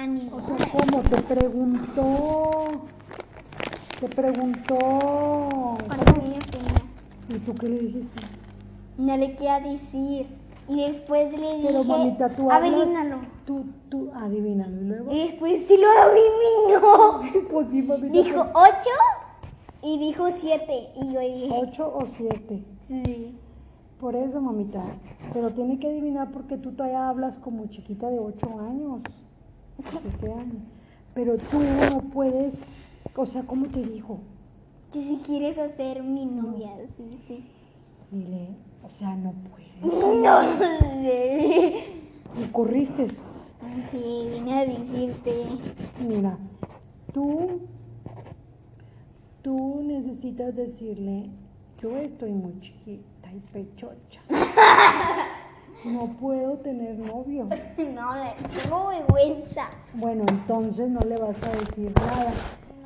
[0.00, 1.02] O sea, ¿cómo?
[1.02, 2.50] Te preguntó.
[4.00, 4.78] Te preguntó.
[5.86, 6.82] ¿Cuántos años tenía?
[7.28, 8.22] ¿Y tú qué le dijiste?
[8.96, 10.26] No le quería decir.
[10.70, 12.72] Y después le dije, Pero mamita, tú hablas.
[12.72, 13.18] adivínalo.
[13.44, 14.80] Tú, tú, adivínalo.
[14.80, 15.12] Y luego.
[15.12, 17.48] Y después sí lo adivinó.
[17.50, 18.12] Pues sí, mamita.
[18.12, 18.90] Dijo ocho
[19.82, 20.88] y dijo siete.
[20.96, 22.64] Y yo dije, ¿Ocho o siete?
[22.88, 23.36] sí.
[24.00, 24.82] Por eso, mamita.
[25.34, 29.02] Pero tiene que adivinar porque tú todavía hablas como chiquita de ocho años.
[31.14, 32.54] Pero tú no puedes.
[33.16, 34.20] O sea, ¿cómo te dijo?
[34.92, 37.44] Que si quieres hacer mi novia, sí, sí.
[38.10, 38.48] Dile,
[38.84, 39.70] o sea, no puedes.
[39.82, 40.42] No
[41.02, 41.84] sé.
[42.38, 43.08] Y corriste.
[43.90, 45.46] Sí, vine a decirte.
[46.06, 46.38] Mira,
[47.12, 47.60] tú,
[49.42, 51.30] tú necesitas decirle,
[51.82, 54.20] yo estoy muy chiquita y pechocha.
[55.84, 57.48] No puedo tener novio.
[57.94, 59.70] No, le tengo vergüenza.
[59.94, 62.32] Bueno, entonces no le vas a decir nada.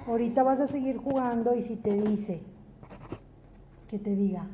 [0.07, 2.41] Ahorita vas a seguir jugando y si te dice,
[3.89, 4.47] que te diga.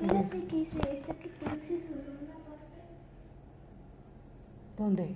[0.00, 2.80] Espérate que hice esta que tú se subió una parte.
[4.76, 5.14] ¿Dónde?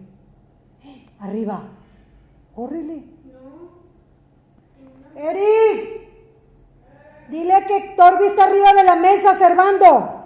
[1.20, 1.62] Arriba.
[2.54, 3.04] Córrele.
[5.16, 6.08] ¡Eric!
[7.30, 10.24] Dile que Torbi está arriba de la mesa, Servando.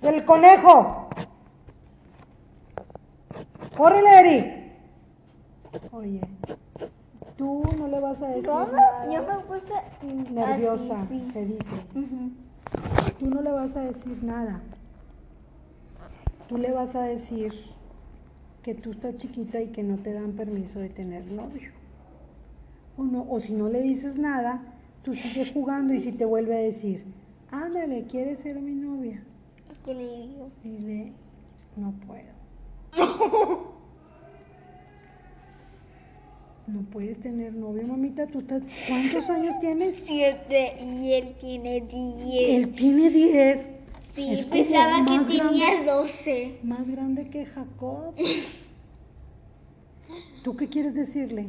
[0.00, 1.01] Del conejo.
[3.82, 4.44] Córrele, Eric.
[5.90, 6.20] Oye,
[7.36, 8.66] tú no le vas a decir ¿Cómo?
[8.66, 9.12] nada.
[9.12, 9.72] Yo me puse
[10.32, 11.30] Nerviosa, así, sí.
[11.32, 11.70] se dice.
[13.18, 14.60] Tú no le vas a decir nada.
[16.48, 17.52] Tú le vas a decir
[18.62, 21.72] que tú estás chiquita y que no te dan permiso de tener novio.
[22.96, 24.62] O, no, o si no le dices nada,
[25.02, 27.04] tú sigues jugando y si te vuelve a decir,
[27.50, 29.24] ándale, ¿quieres ser mi novia?
[29.84, 30.50] ¿Qué le digo?
[30.62, 31.12] Dile,
[31.74, 32.30] no puedo.
[36.66, 38.26] No puedes tener novio, mamita.
[38.26, 39.96] ¿Tú estás, ¿Cuántos años tienes?
[40.04, 42.64] Siete y él tiene diez.
[42.64, 43.66] Él tiene 10.
[44.14, 46.58] Sí, es pensaba que tenía doce.
[46.62, 48.14] Más grande que Jacob.
[50.44, 51.46] ¿Tú qué quieres decirle?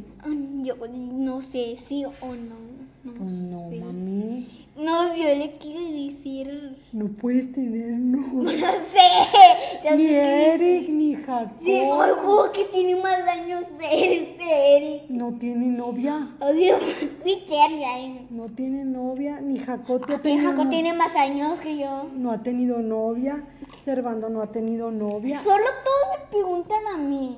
[0.64, 2.56] Yo no sé si o no.
[3.04, 3.80] No, Pues no, sé.
[3.80, 4.63] mami.
[4.76, 6.78] No, yo le quiero decir.
[6.94, 8.58] No puedes tener novio.
[8.60, 9.96] No sé.
[9.98, 11.52] Ni Eric ni Jacob.
[11.62, 15.10] Sí, ay, como que tiene más años este Eric.
[15.10, 16.30] No tiene novia.
[16.40, 16.78] Obvio,
[17.24, 18.00] tierra.
[18.00, 18.26] eh.
[18.32, 19.42] No tiene novia.
[19.42, 22.10] Ni Jacob te ha Que tenido Jaco no- tiene más años que yo.
[22.16, 23.44] No ha tenido novia.
[23.86, 25.38] Servando no ha tenido novia.
[25.40, 27.38] Solo todos me preguntan a mí.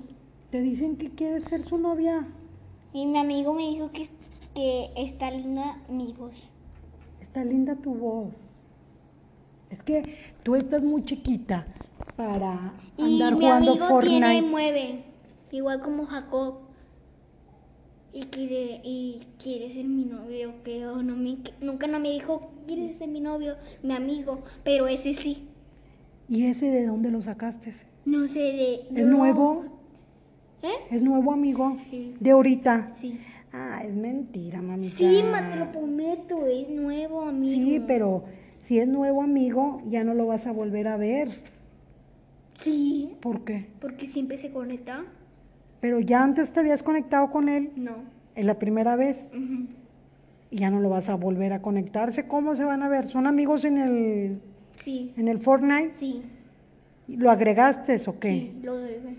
[0.51, 2.27] Te dicen que quieres ser su novia.
[2.93, 4.07] Y mi amigo me dijo que,
[4.53, 6.33] que está linda mi voz.
[7.35, 8.29] Está linda tu voz.
[9.69, 11.65] Es que tú estás muy chiquita
[12.15, 14.19] para Y andar mi jugando amigo Fortnite.
[14.19, 15.03] tiene nueve,
[15.51, 16.59] igual como Jacob.
[18.13, 22.97] Y quiere, y quiere ser mi novio, pero no me, nunca no me dijo, ¿quieres
[22.99, 23.55] ser mi novio?
[23.83, 25.49] Mi amigo, pero ese sí.
[26.29, 27.75] ¿Y ese de dónde lo sacaste?
[28.05, 28.87] No sé de...
[28.95, 29.65] ¿Es nuevo?
[30.63, 30.69] ¿Eh?
[30.89, 31.75] ¿Es nuevo amigo?
[31.89, 32.15] Sí.
[32.17, 32.93] De ahorita.
[33.01, 33.19] Sí.
[33.57, 34.97] Ah, es mentira, mamita.
[34.97, 37.53] Sí, ma, te lo prometo, es nuevo, amigo.
[37.53, 38.25] Sí, pero
[38.67, 41.29] si es nuevo amigo, ya no lo vas a volver a ver.
[42.63, 43.67] Sí, ¿Por qué?
[43.79, 45.05] porque siempre se conecta.
[45.79, 47.95] Pero ya antes te habías conectado con él No.
[48.35, 49.67] en la primera vez Ujú.
[50.51, 52.27] y ya no lo vas a volver a conectarse.
[52.27, 53.07] ¿Cómo se van a ver?
[53.07, 54.41] ¿Son amigos en el,
[54.83, 55.93] Sí, en el Fortnite?
[55.99, 56.23] sí,
[57.07, 58.29] ¿Lo agregaste o qué?
[58.31, 59.15] sí, lo debe.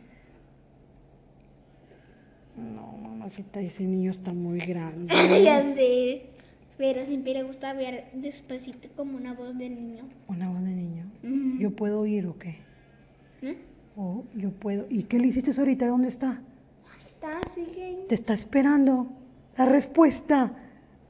[2.56, 5.14] No, mamacita, ese niño está muy grande.
[5.44, 6.22] ya sé.
[6.78, 10.04] Pero siempre le gusta ver despacito como una voz de niño.
[10.28, 11.04] Una voz de niño.
[11.58, 12.56] ¿Yo puedo oír o qué?
[13.42, 13.56] ¿Eh?
[13.96, 14.86] Oh, yo puedo.
[14.90, 15.86] ¿Y qué le hiciste ahorita?
[15.86, 16.30] ¿Dónde está?
[16.30, 18.04] Ahí está, sigue.
[18.08, 19.08] Te está esperando
[19.56, 20.52] la respuesta.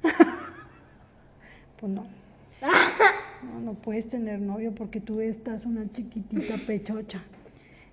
[1.80, 2.06] pues no.
[3.42, 7.22] No, no puedes tener novio porque tú estás una chiquitita pechocha.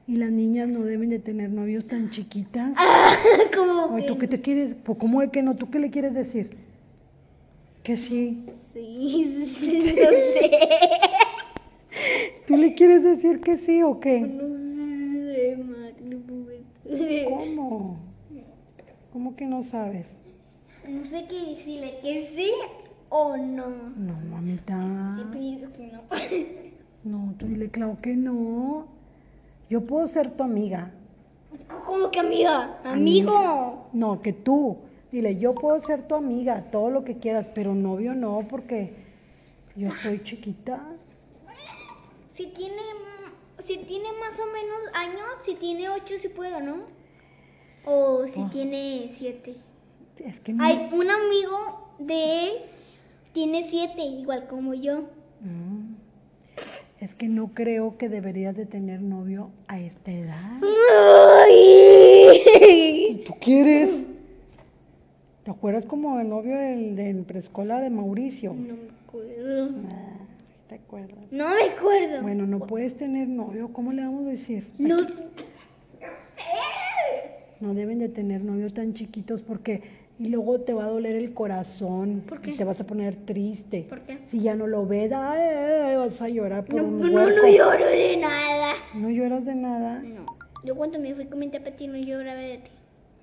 [0.06, 2.74] Y las niñas no deben de tener novios tan chiquitas.
[3.56, 4.76] como Ay, ¿tú qué te quieres?
[4.84, 5.56] Pues, ¿Cómo de que no?
[5.56, 6.58] ¿Tú qué le quieres decir?
[7.84, 8.46] Que sí.
[8.74, 10.52] Sí, sí, no sé.
[12.48, 14.20] ¿Tú le quieres decir que sí o qué?
[14.20, 14.58] No
[16.98, 17.26] sé.
[17.30, 18.00] ¿Cómo?
[19.12, 20.08] ¿Cómo que no sabes?
[20.88, 22.52] No sé qué decirle, que sí
[23.10, 23.70] o no.
[23.96, 25.16] No, mamita.
[25.16, 26.02] Siempre digo que no.
[27.04, 28.88] No, tú dile, claro que no.
[29.70, 30.92] Yo puedo ser tu amiga.
[31.86, 32.80] ¿Cómo que amiga?
[32.84, 33.90] Amigo.
[33.94, 34.78] No, que tú.
[35.12, 38.96] Dile, yo puedo ser tu amiga, todo lo que quieras, pero novio no, porque
[39.76, 40.82] yo soy chiquita.
[42.36, 42.82] Si tiene,
[43.64, 46.78] si tiene más o menos años, si tiene ocho, sí puedo, ¿no?
[47.86, 48.50] O si Ah.
[48.52, 49.56] tiene siete.
[50.18, 50.64] Es que no.
[50.64, 52.54] Hay un amigo de él,
[53.34, 55.02] tiene siete, igual como yo.
[55.42, 55.94] Mm.
[57.04, 60.62] Es que no creo que deberías de tener novio a esta edad.
[61.50, 63.22] Ay.
[63.26, 64.06] ¿Tú quieres?
[65.44, 68.54] ¿Te acuerdas como el novio del, del preescolar de Mauricio?
[68.54, 69.70] No me acuerdo.
[69.90, 70.14] Ah,
[70.70, 71.26] ¿Te acuerdas?
[71.30, 72.22] No me acuerdo.
[72.22, 74.70] Bueno, no puedes tener novio, ¿cómo le vamos a decir?
[74.78, 75.00] No.
[77.60, 79.82] No deben de tener novios tan chiquitos porque
[80.20, 82.52] y luego te va a doler el corazón ¿Por qué?
[82.52, 83.86] y te vas a poner triste.
[83.90, 84.20] ¿Por qué?
[84.28, 87.48] Si ya no lo ves, ay, vas a llorar por No, un no, no huerco.
[87.48, 88.74] lloro de nada.
[88.96, 90.00] ¿No lloras de nada?
[90.04, 90.26] No.
[90.64, 92.70] Yo cuando me fui con mi tía Pati no lloraba de ti.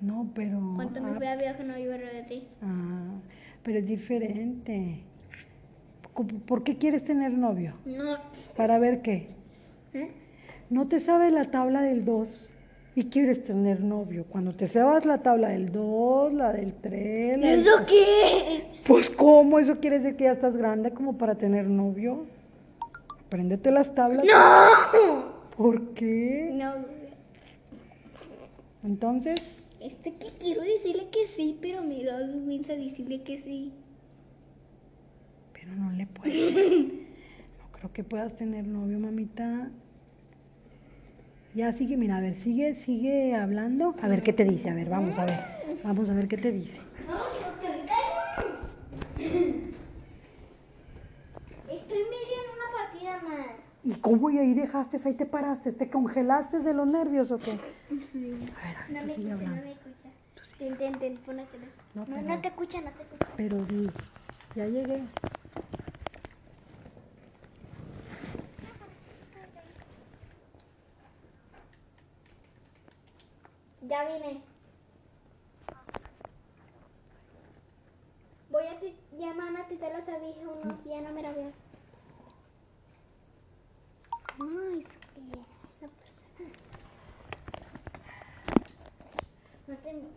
[0.01, 2.47] No, pero Cuando me ah, fui a viaje no lloraba de ti.
[2.61, 3.13] ah,
[3.63, 5.03] pero es diferente.
[6.13, 7.73] ¿Por- ¿Por qué quieres tener novio?
[7.85, 8.17] No.
[8.57, 9.29] ¿Para ver qué?
[9.93, 10.09] ¿Eh?
[10.69, 12.49] No te sabes la tabla del 2
[12.95, 14.25] y quieres tener novio.
[14.29, 17.59] Cuando te sabes la tabla del 2, la del 3, la del...
[17.61, 18.63] ¿Eso qué?
[18.85, 19.59] Pues ¿cómo?
[19.59, 22.25] ¿Eso quiere decir que ya estás grande como para tener novio?
[23.27, 24.25] Apréndete las tablas.
[24.25, 25.31] ¡No!
[25.55, 26.49] ¿Por qué?
[26.53, 26.73] No.
[28.83, 29.39] Entonces,
[29.79, 33.71] Este que quiero decirle que sí, pero me da vergüenza decirle que sí.
[35.53, 36.53] pero no le puedes.
[37.61, 39.69] No creo que puedas tener novio, mamita.
[41.53, 43.95] Ya sigue, mira, a ver, sigue, sigue hablando.
[44.01, 45.39] A ver qué te dice, a ver, vamos a ver.
[45.83, 46.79] Vamos a ver qué te dice.
[51.69, 53.47] Estoy medio en una partida más.
[53.83, 55.71] ¿Y cómo y ahí dejaste, ahí te paraste?
[55.71, 57.51] ¿Te congelaste de los nervios o qué?
[58.11, 58.51] Sí.
[58.61, 59.63] A ver, a ver, No tú me sigue escucha, no hablando.
[59.65, 60.09] me escucha.
[60.59, 61.65] Ten, ten, ten, pónetelo.
[61.95, 63.25] No, No, pero- no te escucha, no te escucha.
[63.37, 63.89] Pero di,
[64.55, 65.01] ya llegué.
[74.01, 74.43] Ya vine.
[78.49, 81.53] Voy a ti- llamar a ti te los aviso unos días, no me la veo.
[84.39, 85.21] Ay, es que
[89.67, 90.09] no tengo.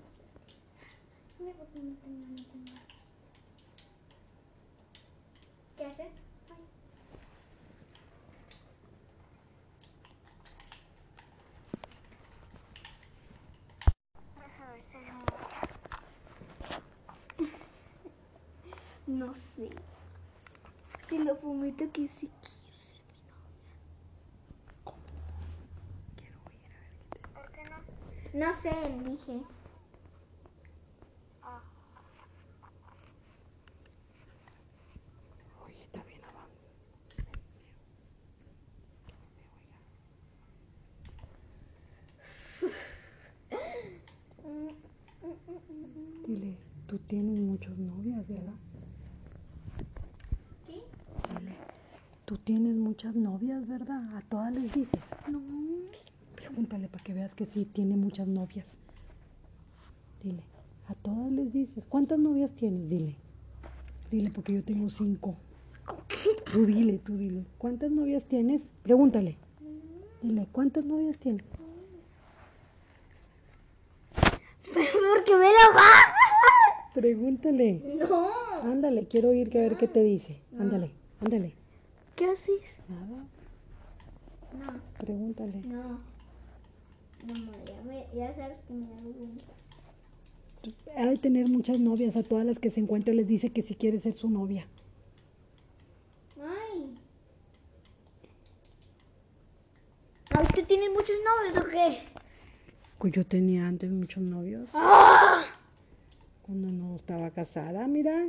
[1.39, 2.81] No tengo, no tengo.
[5.77, 6.13] ¿Qué hacer?
[6.51, 6.67] Ay.
[19.25, 19.71] No sé.
[21.09, 22.31] Te lo prometo que sí
[26.17, 27.33] quiero ser mi novia.
[27.33, 27.79] ¿Por qué no?
[28.47, 28.71] No sé,
[29.03, 29.41] dije.
[35.67, 36.49] Oye, está bien abajo.
[46.27, 48.55] Dile, tú tienes muchas novias, ¿verdad?
[50.67, 50.83] ¿Qué?
[51.29, 51.57] Dile,
[52.35, 54.17] tú tienes muchas novias, ¿verdad?
[54.17, 55.01] A todas les dices.
[55.31, 55.41] No.
[56.35, 58.67] Pregúntale para que veas que sí tiene muchas novias.
[60.21, 60.43] Dile,
[60.89, 61.87] a todas les dices.
[61.89, 62.89] ¿Cuántas novias tienes?
[62.89, 63.15] Dile.
[64.11, 65.37] Dile, porque yo tengo cinco.
[66.53, 67.45] Tú dile, tú dile.
[67.57, 68.63] ¿Cuántas novias tienes?
[68.83, 69.37] Pregúntale.
[70.21, 71.45] Dile, ¿cuántas novias tienes?
[74.73, 76.15] Porque me la baja.
[76.95, 77.97] Pregúntale.
[77.97, 78.29] No.
[78.65, 80.41] Ándale, quiero que a ver qué te dice.
[80.59, 81.64] Ándale, ándale.
[82.17, 82.63] ¿Qué haces?
[82.89, 83.25] Nada,
[84.59, 84.81] No.
[84.99, 85.61] pregúntale.
[85.67, 85.99] No.
[87.25, 88.95] No, ya, me, ya sabes que me da.
[91.03, 92.17] Ha de tener muchas novias.
[92.17, 94.67] A todas las que se encuentre les dice que si quiere ser su novia.
[96.41, 96.95] Ay.
[100.31, 101.99] Ay, ¿tú tienes muchos novios o qué?
[102.99, 104.69] Pues yo tenía antes muchos novios.
[104.73, 105.45] ¡Ah!
[106.43, 108.27] Cuando no estaba casada, mira.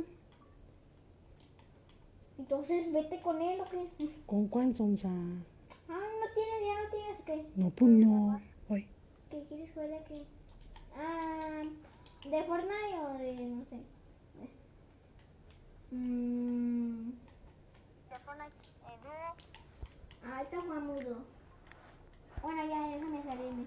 [2.38, 3.88] Entonces vete con él o qué?
[4.26, 5.08] ¿Con cuál sonsa?
[5.08, 7.46] Ah, no tienes, ya no tienes qué.
[7.56, 8.40] No, pues no.
[8.68, 8.88] Ay,
[9.30, 10.22] ¿Qué quieres jugar de qué?
[10.96, 11.62] Ah,
[12.28, 13.80] ¿de Fortnite o de no sé?
[15.90, 17.10] Mmm.
[18.10, 18.52] De Fortnite,
[18.84, 19.46] eh.
[20.24, 21.24] Ah, está mudo.
[22.42, 23.64] Bueno, ya, déjame salirme.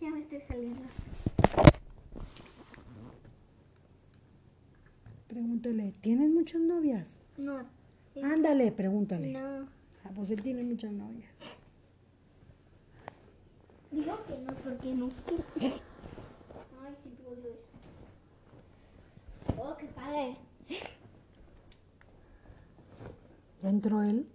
[0.00, 0.88] Ya me estoy saliendo.
[5.54, 7.06] Pregúntale, ¿tienes muchas novias?
[7.36, 7.64] No.
[8.22, 9.32] Ándale, pregúntale.
[9.32, 9.68] No.
[10.04, 11.30] Ah, pues él tiene muchas novias.
[13.90, 15.44] Digo que no, porque no quiero.
[16.82, 17.60] Ay, sí puedo eso.
[19.56, 20.36] Oh, qué padre.
[23.62, 24.26] ¿Ya entró él?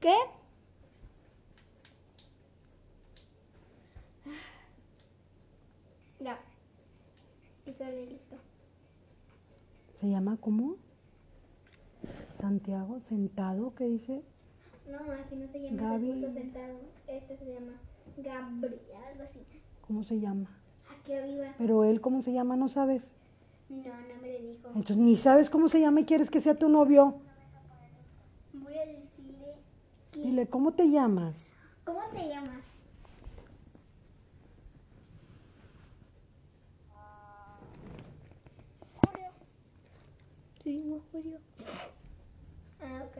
[0.00, 0.16] ¿Qué?
[10.00, 10.76] ¿Se llama cómo?
[12.38, 14.22] Santiago, sentado, ¿qué dice?
[14.90, 15.82] No, así no se llama.
[15.82, 16.20] Gaby.
[16.34, 16.74] Sentado.
[17.08, 17.72] Este se llama
[18.16, 19.40] Gabriel, algo así.
[19.86, 20.48] ¿Cómo se llama?
[21.00, 21.54] Aquí arriba.
[21.58, 22.56] Pero él, ¿cómo se llama?
[22.56, 23.12] No sabes.
[23.68, 24.68] No, no me lo dijo.
[24.68, 27.16] Entonces ni sabes cómo se llama y quieres que sea tu novio.
[28.52, 29.54] Voy a decirle.
[30.12, 31.36] que- Dile, ¿cómo te llamas?
[31.84, 32.62] ¿Cómo te llamas?
[40.66, 40.82] Sí,
[41.12, 41.38] Julio.
[42.80, 43.16] Ah, ok.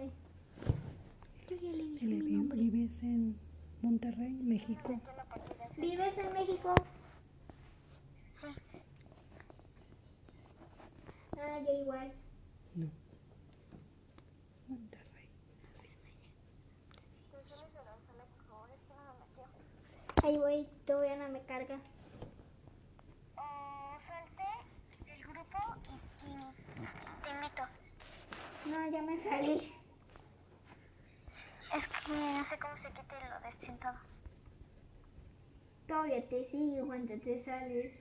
[1.48, 2.58] Yo ya le dije mi "Vi- nombre.
[2.58, 3.38] ¿vives en
[3.82, 5.00] Monterrey, México?
[5.76, 6.74] ¿Vives en México?
[8.32, 8.48] Sí.
[11.38, 12.12] Ah, yo igual.
[12.74, 12.90] No.
[14.66, 15.28] Monterrey.
[15.94, 17.44] No.
[20.24, 21.78] Ahí voy, todavía no me carga.
[23.36, 24.42] Oh, salte
[25.14, 25.58] el grupo
[26.24, 26.36] y, y
[27.22, 27.62] te invito.
[28.76, 29.73] No, ya me salí.
[31.75, 33.99] Es que no sé cómo se quite lo de sentado.
[35.88, 37.92] Todavía te sigo cuando te sales.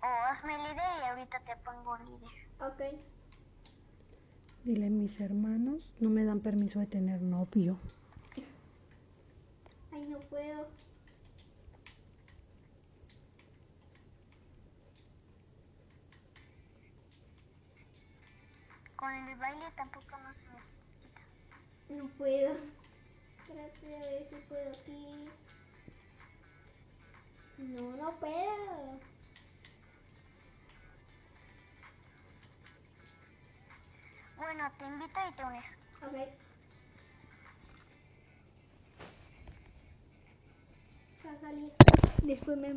[0.00, 2.30] O hazme líder y ahorita te pongo líder.
[2.60, 2.98] Ok.
[4.64, 7.78] Dile, mis hermanos no me dan permiso de tener novio.
[10.30, 10.68] Puedo.
[18.96, 20.60] Con el baile tampoco no se me
[21.00, 21.22] quita.
[21.88, 22.56] No puedo.
[23.38, 25.28] Espérate a ver si puedo aquí.
[27.58, 29.00] No, no puedo.
[34.36, 35.66] Bueno, te invito y te unes.
[36.02, 36.47] Ok.
[41.36, 41.72] Salir.
[42.22, 42.72] Después me.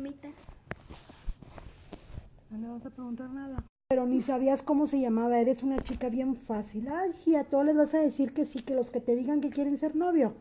[2.50, 3.62] No le vas a preguntar nada.
[3.88, 5.38] Pero ni sabías cómo se llamaba.
[5.38, 6.88] Eres una chica bien fácil.
[6.88, 9.40] Ay, sí, a todos les vas a decir que sí, que los que te digan
[9.40, 10.34] que quieren ser novio.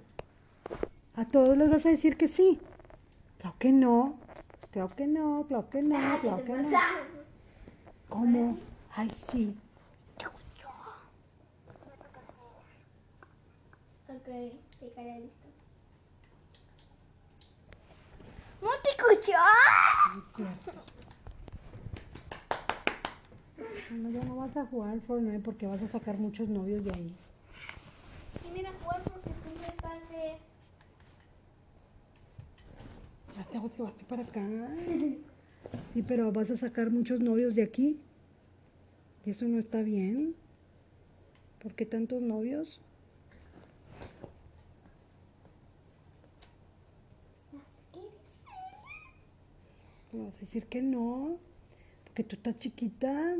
[1.16, 2.60] A todos les vas a decir que sí.
[3.40, 4.16] Claro que no.
[4.72, 6.80] Claro que no, claro que no, Ah, ¿qué claro que no.
[8.08, 8.58] ¿Cómo?
[8.96, 9.56] Ay, sí.
[14.08, 14.28] Ok,
[14.82, 15.41] dejaré listo.
[18.62, 19.38] ¿No te escuchó?
[23.90, 27.18] Bueno, ya no vas a jugar Fortnite porque vas a sacar muchos novios de ahí.
[28.44, 30.42] Vienen a jugar porque tú me pases.
[33.36, 34.48] Ya te para acá.
[35.94, 38.00] Sí, pero vas a sacar muchos novios de aquí.
[39.26, 40.36] Y eso no está bien.
[41.62, 42.80] ¿Por qué tantos novios?
[50.14, 51.38] Me vas a decir que no.
[52.06, 53.36] Porque tú estás chiquita.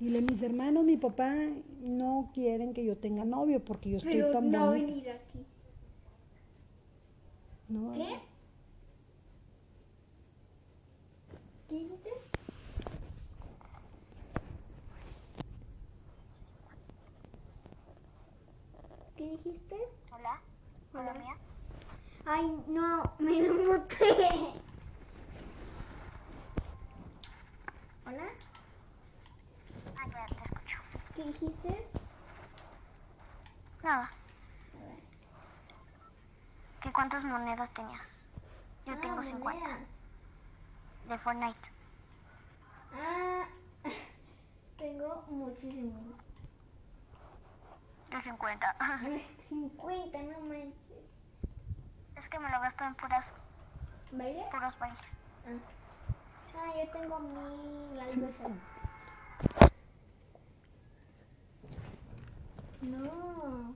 [0.00, 1.34] Dile, mis hermanos, mi papá
[1.80, 4.86] no quieren que yo tenga novio porque yo estoy Pero tan no bonita.
[4.86, 5.46] venir aquí.
[7.68, 8.18] No, ¿Qué?
[11.68, 12.10] ¿Qué dijiste?
[19.16, 19.76] ¿Qué dijiste?
[20.12, 20.40] Hola.
[20.92, 21.14] Hola, Hola.
[21.14, 21.36] mía.
[22.26, 23.74] Ay, no, me lo.
[28.06, 28.28] ¿Hola?
[29.96, 30.78] Ah, ya te escucho.
[31.14, 31.88] ¿Qué dijiste?
[33.82, 34.10] Nada.
[36.80, 38.26] ¿Qué cuántas monedas tenías?
[38.86, 39.88] Yo Ah, tengo 50 monedas.
[41.08, 41.68] de Fortnite.
[42.94, 43.44] Ah,
[44.78, 46.16] tengo muchísimos.
[48.10, 48.76] Yo 50.
[49.48, 50.74] 50, no manches.
[52.16, 53.32] es que me lo gasto en puras,
[54.12, 54.44] ¿Baile?
[54.50, 54.98] puros bailes.
[55.46, 55.50] Ah.
[56.56, 58.28] Ah, yo tengo mil algo
[62.90, 63.74] No,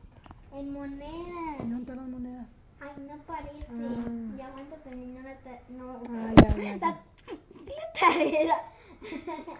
[0.53, 1.59] en monedas.
[1.59, 2.47] ¿Dónde están las monedas?
[2.81, 3.67] Ay, no aparece.
[3.71, 4.37] Ah.
[4.37, 6.03] Ya aguanta terminar la ta- No.
[6.09, 8.57] Ah, ya, ya, La, la tarea.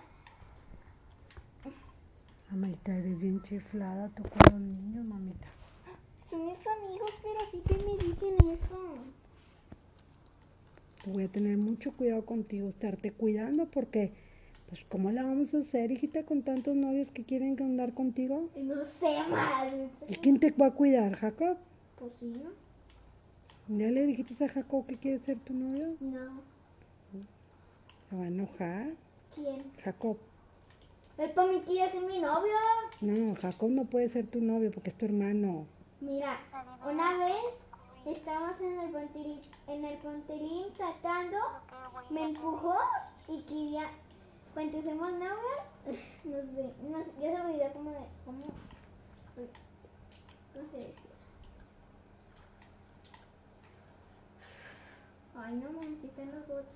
[2.51, 5.49] Mamita, eres bien chiflada tú con los niños, mamita.
[6.31, 8.95] Son mis amigos, pero sí que me dicen eso.
[11.07, 14.15] Voy a tener mucho cuidado contigo, estarte cuidando porque,
[14.69, 18.49] pues, ¿cómo la vamos a hacer, hijita, con tantos novios que quieren andar contigo?
[18.57, 19.73] No sé más.
[20.09, 21.57] ¿Y quién te va a cuidar, Jacob?
[21.99, 22.51] Pues sí, ¿no?
[23.79, 25.95] ¿Ya le dijiste a Jacob que quiere ser tu novio?
[26.01, 26.41] No.
[28.09, 28.93] Se va a enojar.
[29.35, 29.63] ¿Quién?
[29.83, 30.17] Jacob,
[31.19, 32.55] Es para mí quiere ser mi novio.
[33.01, 35.67] No, Jacob no puede ser tu novio porque es tu hermano.
[36.01, 36.39] Mira,
[36.89, 37.37] una vez
[38.07, 41.37] estábamos en el pontilín, en el pontilín saltando,
[42.11, 42.77] me empujó
[43.29, 43.91] y quería,
[44.55, 45.61] cuando somos novios,
[46.25, 48.47] no sé, no sé, ya se me olvidó cómo, de- cómo,
[50.55, 50.95] no sé.
[55.37, 56.69] Ay, no me quitan los bots.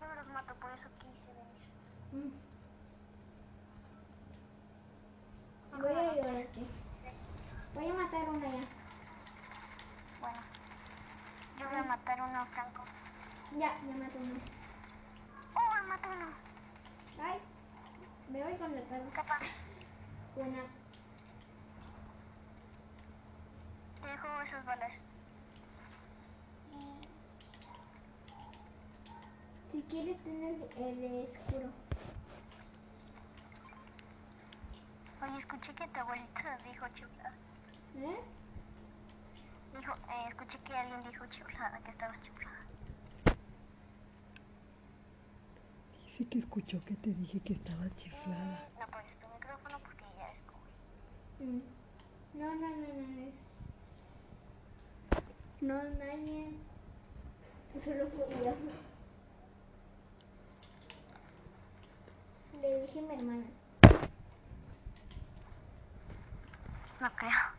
[0.00, 2.26] Yo me los mato, por eso quise venir.
[2.26, 2.46] Mm.
[5.80, 6.60] Voy a ayudarte.
[7.04, 7.74] Besitos.
[7.74, 8.64] Voy a matar una ya.
[10.20, 10.42] Bueno,
[11.60, 12.82] yo voy a matar uno Franco.
[13.52, 14.40] Ya, ya maté uno.
[15.54, 16.26] Oh, maté uno.
[17.22, 17.38] Ay,
[24.00, 24.94] te dejo esas balas.
[29.72, 31.70] Y Si quieres tener el escuro.
[35.22, 37.32] Oye, escuché que tu abuelita dijo chulada.
[37.96, 38.20] ¿Eh?
[39.78, 42.66] Dijo, eh, escuché que alguien dijo chulada, que estabas chulada.
[46.16, 48.66] Dice que escuchó que te dije que estaba chiflada.
[48.80, 50.70] No pones tu micrófono porque ya escogí.
[51.40, 51.60] Mm.
[52.38, 53.34] No, no, no, no es.
[55.60, 56.54] No, nadie.
[57.84, 58.54] Solo yo.
[62.62, 63.44] Le dije a mi hermana.
[66.98, 67.56] No creo.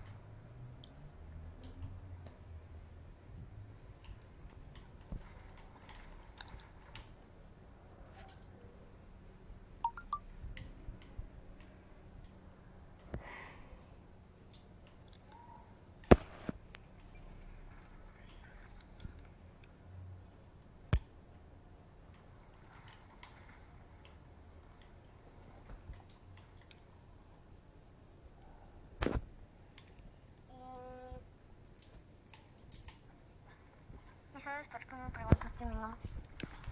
[34.37, 35.99] ¿Y sabes por qué me preguntaste mi nombre?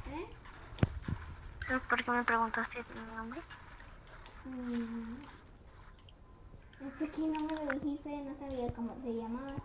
[0.08, 0.26] ¿Eh?
[1.62, 3.42] ¿Sabes por qué me preguntaste mi nombre?
[4.46, 5.18] Mm.
[6.82, 9.62] Es que no me lo dijiste, no sabía cómo te llamabas.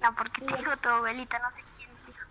[0.00, 2.30] No, porque te dijo tu abuelita, no sé quién dijo.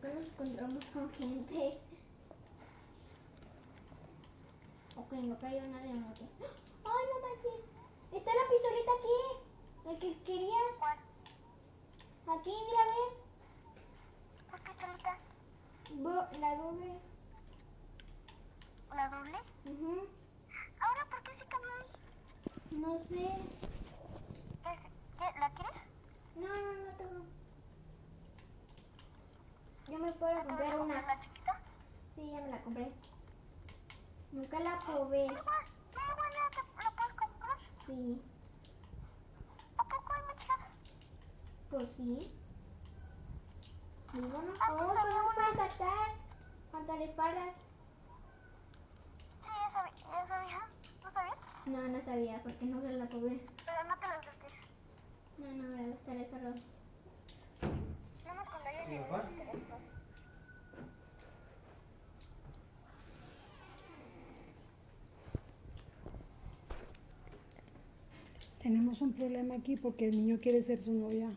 [0.00, 1.76] Nunca nos encontramos con gente.
[4.96, 6.22] Ok, no cayó nadie en moto.
[6.84, 7.64] ¡Ay, no manches!
[8.12, 9.18] Está la pistolita aquí.
[9.86, 10.72] La que querías.
[12.28, 13.16] Aquí, mira, ve.
[14.50, 15.18] ¿Cuál pistolita?
[15.94, 16.98] Bo- la doble.
[18.94, 19.38] ¿La doble?
[19.64, 20.06] Ujú.
[20.80, 22.80] ¿Ahora por qué se cambió ahí?
[22.80, 23.34] No sé.
[24.62, 24.78] ¿Qué-
[25.18, 25.82] qué- ¿La quieres?
[26.36, 27.37] No, no, no tengo.
[29.90, 31.02] Yo me puedo ¿Ya te vas a comprar una.
[31.06, 31.52] la chiquita?
[32.14, 32.92] Sí, ya me la compré.
[34.32, 35.28] Nunca la probé.
[35.28, 37.58] Ya te la puedes comprar.
[37.86, 38.22] Sí,
[39.78, 40.60] ¿A poco hay muchas?
[41.70, 42.32] pues sí.
[44.12, 45.34] Y bueno, Ah, oh, pues no una.
[45.34, 46.08] puedes saltar.
[46.70, 47.54] Cuando le paras.
[49.42, 50.58] Sí, ya sabía, ya sabía.
[51.02, 51.38] ¿No sabías?
[51.66, 53.40] No, no sabía porque no se la probé.
[53.64, 54.52] Pero no te las gastes.
[55.38, 56.54] No, no, me la gustaré solo.
[58.24, 59.38] Nada más cuando haya ¿Y nivel cuál?
[59.38, 59.88] de tres cosas.
[68.88, 71.28] Tenemos un problema aquí porque el niño quiere ser su novia.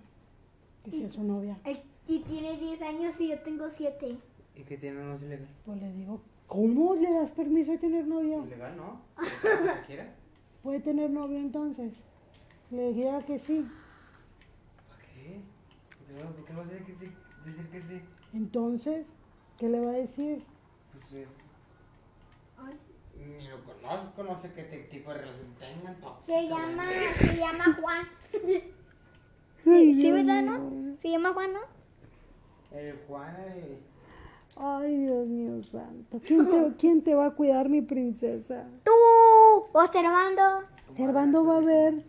[0.86, 1.60] Que sea su novia.
[2.08, 4.18] Y tiene 10 años y yo tengo 7.
[4.56, 5.50] ¿Y qué tiene no es ilegal?
[5.66, 8.38] Pues le digo, ¿cómo le das permiso de tener novia?
[8.38, 9.02] ¿Ilegal no?
[9.18, 10.16] ¿Lo quiera?
[10.64, 11.92] ¿Puede tener novio entonces?
[12.70, 13.68] Le diría que sí.
[14.88, 15.42] ¿Para qué?
[16.08, 17.12] ¿Por qué.
[17.46, 18.02] Decir que sí?
[18.34, 19.06] Entonces,
[19.58, 20.42] ¿qué le va a decir?
[20.94, 21.28] Pues es...
[23.38, 25.96] Ni lo conozco, no sé qué tipo de relación tengan.
[26.02, 26.86] tóxica, Se llama,
[27.18, 28.08] se llama Juan.
[29.64, 30.98] Sí, ¿verdad, no?
[31.02, 31.60] Se llama Juan, ¿no?
[32.72, 33.78] El Juan, el...
[34.56, 36.20] Ay, Dios mío santo.
[36.26, 38.66] ¿Quién te, quién te va a cuidar, mi princesa?
[38.84, 38.92] Tú,
[39.74, 40.64] observando.
[40.96, 42.04] Servando va a ver,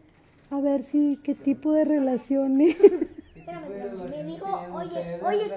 [0.50, 2.76] a ver si, qué tipo de relaciones.
[2.80, 5.54] ¿Qué tipo Espérame, me dijo, oye, oye,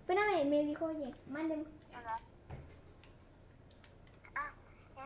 [0.00, 1.64] Espérame, me dijo, oye, mándeme.
[1.90, 2.20] Hola.
[4.34, 4.50] Ah,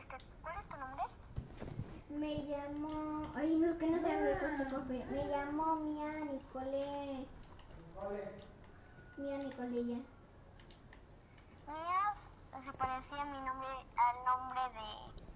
[0.01, 1.05] este, ¿cuál es tu nombre?
[2.19, 3.27] Me llamo.
[3.35, 5.05] Ay, no, es que no con tu café.
[5.11, 7.27] Me llamo Mía Nicole.
[9.19, 9.97] Mía Nicole ya.
[11.67, 14.81] Mías se parecía mi nombre, al nombre de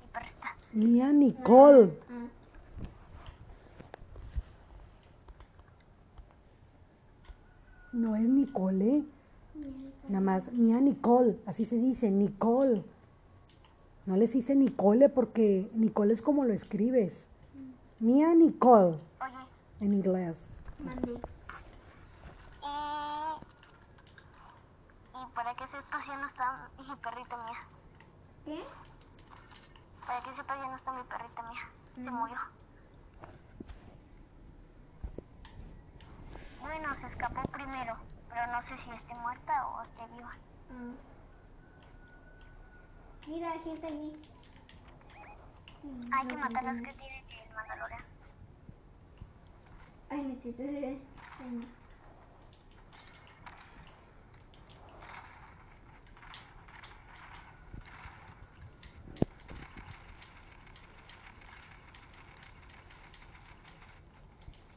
[0.01, 0.57] mi perrita.
[0.73, 1.99] Mía Nicole.
[2.11, 2.29] Ah.
[7.93, 9.05] No es Nicole.
[10.09, 11.39] Nada más, Mía Nicole.
[11.47, 12.85] Así se dice, Nicole.
[14.11, 17.29] No les dice Nicole porque Nicole es como lo escribes.
[18.01, 19.47] Mía Nicole Oye,
[19.79, 20.37] en inglés.
[20.81, 21.13] Mandé.
[21.13, 21.17] y...
[25.15, 27.59] ¿Y para qué sepas ya no está mi perrita mía?
[28.45, 28.65] ¿Qué?
[30.05, 31.61] Para que sepas ya no está mi perrita mía.
[32.05, 32.15] Se Mm.
[32.17, 32.39] murió.
[36.59, 37.97] Bueno, se escapó primero,
[38.29, 40.35] pero no sé si esté muerta o esté viva.
[40.73, 40.95] Ah.
[43.27, 44.27] Mira, hay gente allí.
[46.13, 48.07] Hay que matar a los que tienen el Mandalorian.
[50.09, 51.09] Ay, metiste de.
[51.39, 51.77] Ay, no.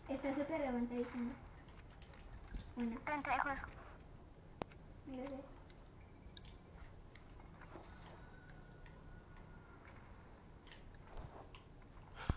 [0.08, 1.36] Está súper levantadísimo.
[2.75, 3.67] Bueno, Te entrego eso.
[5.06, 5.52] gracias.